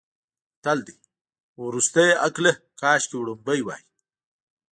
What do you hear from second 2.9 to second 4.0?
وړومبی وی.